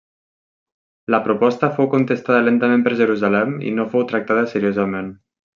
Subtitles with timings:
[1.15, 5.17] La proposta fou contestada lentament per Jerusalem i no fou tractada seriosament.